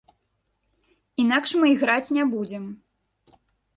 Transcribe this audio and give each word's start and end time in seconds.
Інакш 1.23 1.49
мы 1.59 1.65
іграць 1.75 2.13
не 2.17 2.23
будзем. 2.33 2.63